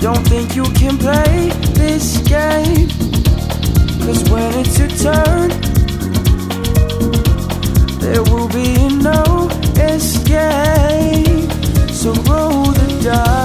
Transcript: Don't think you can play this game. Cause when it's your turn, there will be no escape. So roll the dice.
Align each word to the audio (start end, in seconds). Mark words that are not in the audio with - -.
Don't 0.00 0.26
think 0.28 0.56
you 0.56 0.64
can 0.64 0.96
play 0.96 1.50
this 1.74 2.18
game. 2.26 2.88
Cause 4.00 4.22
when 4.30 4.54
it's 4.60 4.78
your 4.78 4.88
turn, 4.88 5.50
there 8.00 8.22
will 8.22 8.48
be 8.48 8.88
no 8.96 9.48
escape. 9.76 11.50
So 11.92 12.14
roll 12.24 12.72
the 12.72 13.00
dice. 13.02 13.39